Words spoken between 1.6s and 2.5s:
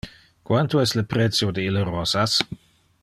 ille rosas?